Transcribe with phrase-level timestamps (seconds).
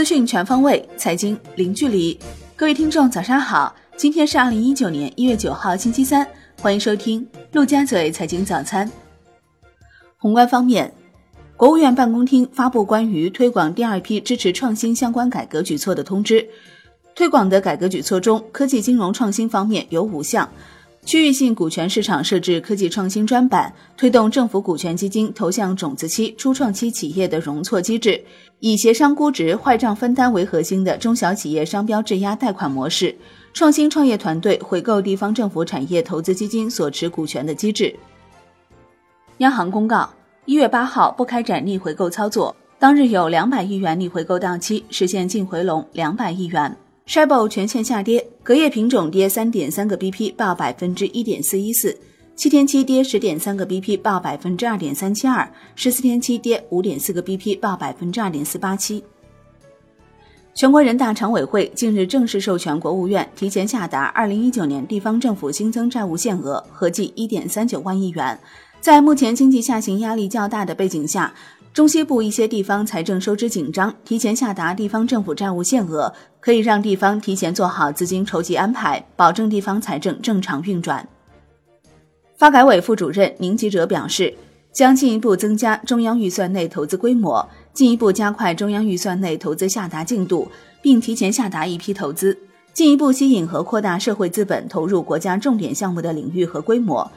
[0.00, 2.18] 资讯全方位，财经零距离。
[2.56, 3.76] 各位听众，早上好！
[3.98, 6.26] 今天是二零一九年一月九号，星期三，
[6.62, 8.90] 欢迎收听陆家嘴财经早餐。
[10.16, 10.90] 宏观方面，
[11.54, 16.48] 国务院办公厅发布关于推广第二批支持创新相关改革举措的通知。
[17.14, 20.48] 推广的改革举措中，科技金融创新方面有五项。
[21.06, 28.22] 区域性股权市场设置科技创新专板，推动政府股权基金投向种子期、初创期企业的容错机制，
[28.60, 33.16] 以协商估值、坏账分担为核心的中小企业商标质押贷款模式，
[33.52, 37.92] 创新创业团队回购地方政府产业投资基金所持股权的机制。
[39.38, 40.08] 央行公告，
[40.44, 46.76] 一月八号不开展逆回购操作，当日有两百亿元逆回购到期，实现净回笼两百亿元。
[47.10, 51.90] S h i b o 全线下跌，隔夜品种跌三点三个 BP，报百分之一点四一四；
[52.36, 59.02] 七天期跌十点三个 BP，报百分之二点三七二；十四天期跌五点四个 BP，报百分之二点四八七。
[60.54, 68.38] 全国人大常委会近日正式授权国务院提前下达二零一九年地方政府新增债务限额，合计一点三九万亿元。
[68.80, 71.34] 在目前经济下行压力较大的背景下，
[71.72, 81.08] 中西部一些地方财政收支紧张，提前下达地方政府债务限额，可以让地方提前做好资金筹集安排，保证地方财政正常运转。
[82.36, 84.34] 发改委副主任宁吉喆表示，
[84.72, 90.50] 将进一步增加中央预算内投资规模，进一步加快中央预算内投资下达进度，
[90.82, 92.36] 并提前下达一批投资，
[92.72, 97.08] 进一步吸引和扩大社会资本投入国家重点项目的领域和规模。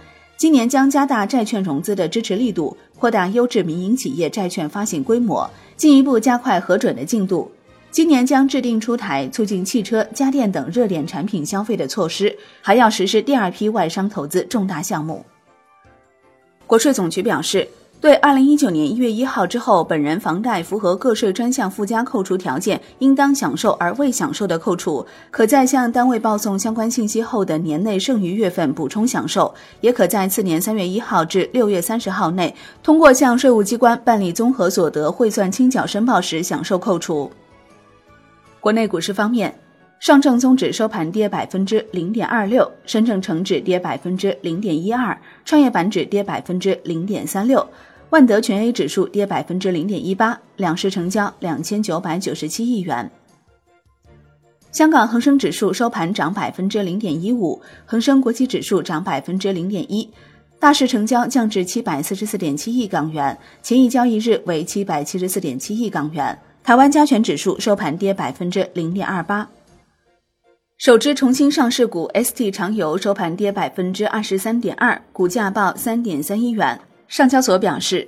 [0.43, 7.49] 今年将加大债券融资的支持力度，扩大优质民营企业债券发行规模，进一步加快核准的进度。
[7.91, 15.25] 今年将制定出台促进汽车、家电等热点产品消费的措施，还要实施第二批外商投资重大项目。
[16.67, 17.65] 国税总局表示。
[18.03, 32.53] 对二零一九年一月一号之后，本人房贷符合个税专项附加扣除条件，应当享受而未享受的扣除，可在向单位报送相关信息后的年内剩余月份补充享受，也可在次年三月一号至六月三十号内，
[32.83, 37.31] 通过向税务机关办理综合所得汇算清缴申报时享受扣除。
[38.59, 39.57] 国内股市方面，
[40.01, 47.65] 上证综指收盘跌百分之零点二六，深证成指跌百分之零点一二，创业板指跌百分之零点三六。
[48.13, 53.09] 万德全 A 指数跌百分之零点一八，两市成交两千九百九十七亿元。
[54.71, 60.07] 香港恒生指数收盘涨百分之零点一五，恒生国际指数涨百分之零点一，
[60.59, 66.37] 大市成交降至七百四十四点七亿港元，前一交易日为七百七十四点七亿港元。
[66.63, 69.49] 台湾加权指数收盘跌百分之零点二八。
[70.77, 76.79] 首支重新上市股 ST 长油收盘跌百分之二十三点二，股价报三点三一元。
[77.13, 78.07] 上交所表示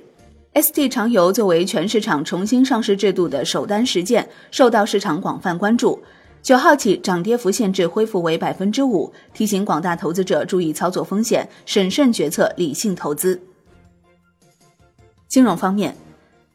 [0.54, 6.02] ，ST 长油作为全市场重新上市制度的首单实践，受到市场广泛关注。
[6.42, 13.40] 九号起，涨跌幅限制恢复为百分之五，提醒广大投资者注意操作风险，审慎决策，理性投资。
[15.28, 15.94] 金融方面，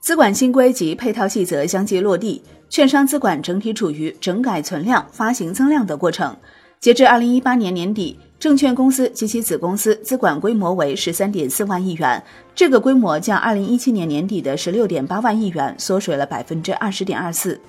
[0.02, 6.36] 资管新规及配套细则相继落地，券商资管整体处于整改存量、发行增量的过程。
[6.82, 8.18] 截至二零一八年年底。
[8.40, 12.24] 证券公司及其子公司资管规模为十三点四万亿元，
[12.56, 17.62] 这个规模较二零一七年年底的十六点八万亿元缩水了百分之二十点二四。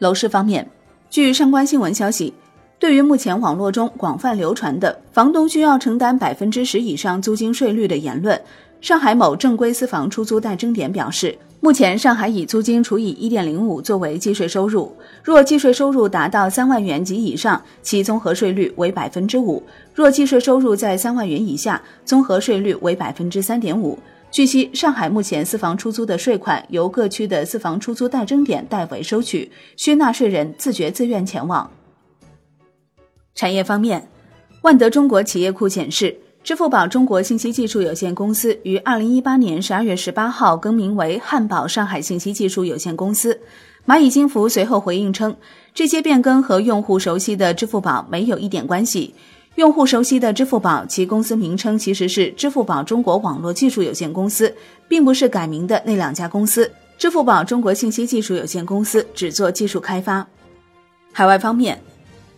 [0.00, 0.68] 楼市方面，
[1.08, 2.34] 据上官新闻消息，
[2.80, 8.42] 对于目前网络中广泛流传的房东需要承担百分之十以上租金税率的言论，
[8.84, 11.38] 上海某正规私房出租代征点表示。
[11.58, 19.62] 目前，上海以租金除以一点零五作为计税收入，若计税收入达到三万元及以上，其综合税率为百分之五；
[19.94, 23.98] 若计税收入在三万元以下，综合税率为百分之三点五。
[24.30, 31.70] 据悉，上海目前私房出租的税款由各区的私房出租代征点代为收取，需纳税人自觉自愿前往。
[33.34, 34.06] 产业方面，
[34.60, 36.14] 万德中国企业库显示。
[36.44, 43.40] 支付宝中国信息技术有限公司于二零一八年十二月十八号更名为汉堡上海信息技术有限公司。
[43.86, 45.34] 蚂蚁金服随后回应称，
[45.72, 49.14] 这些变更和用户熟悉的支付宝没有一点关系。
[49.54, 54.54] 用户熟悉的支付宝，其公司名称其实是支付宝中国网络技术有限公司，
[54.86, 56.70] 并不是改名的那两家公司。
[56.98, 60.26] 支付宝中国信息技术有限公司只做技术开发。
[61.10, 61.80] 海外方面。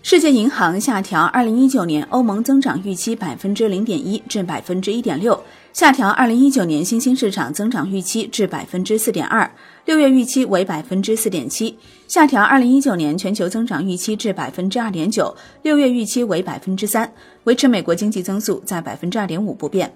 [0.08, 5.43] 世界银行下调二零一九年欧盟增长预期百分之零点一至百分之一点六，
[5.73, 9.50] 下调二零一九年新兴市场增长预期至百分之四点二，
[9.85, 11.76] 六月预期为百分之四点七，
[12.06, 17.12] 下调二零一九年全球增长预期至百分之二点九，六月预期为百分之三，
[17.43, 19.93] 维持美国经济增速在百分之二点五不变。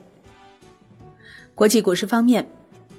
[1.54, 2.44] 国际股市方面。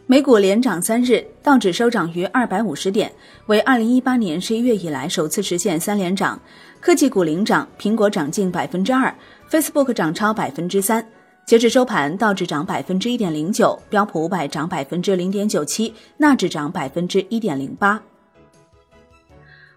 [0.07, 3.11] 美股连涨三日，道指收涨逾二百五十点，
[3.45, 6.39] 为二零一八年十一月以来首次实现三连涨。
[6.81, 9.13] 科技股领涨，苹果涨近百分之二
[9.49, 11.05] ，Facebook 涨超百分之三。
[11.45, 18.01] 截至收盘，道指涨百分之一点零九，标普五百涨百分之零点九七，纳指涨百分之一点零八。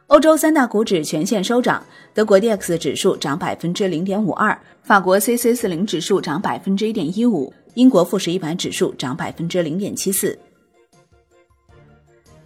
[0.08, 7.52] 欧洲三大股指全线收涨，德国 D X 指数涨百分之零点五二，法国 C C 四零指数涨百分之一点一五。
[7.74, 10.38] 英国富时一百指数涨百分之零点七四。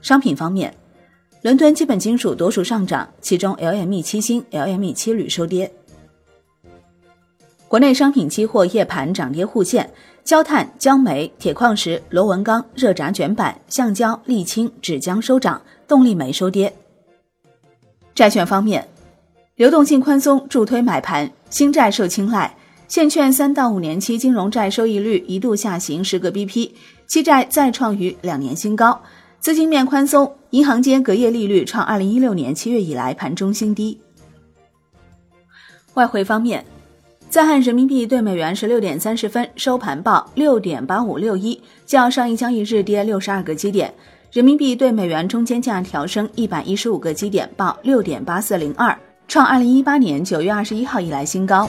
[0.00, 0.74] 商品方面，
[1.42, 5.70] 伦敦基本金属多数上涨，其中 LME 七锌、LME 七铝收跌。
[7.66, 9.90] 国内商品期货夜盘涨跌互现，
[10.24, 16.74] 焦炭、焦煤、铁矿石、螺纹钢、热轧卷板、橡胶、沥青、纸浆收涨，动力煤收跌。
[18.14, 18.88] 债券方面，
[19.56, 22.56] 流动性宽松助推买盘，新债受青睐。
[22.88, 26.70] 现券三到五年期金融债收益率一度下行十个 BP，
[27.06, 28.98] 期债再创逾两年新高。
[29.40, 34.00] 资金面宽松，银行间隔夜利率创二零一六年七月以来盘中新低。
[35.94, 36.64] 外汇方面，
[37.28, 43.92] 在岸人民币对美元十六点三十分收盘报六点八五六一，较上一交易日跌六十二个基点。
[44.32, 48.98] 人民币对美元中间价调升一百一十五个基点，报六点八四零二，
[49.28, 51.68] 创二零一八年九月二十一号以来新高。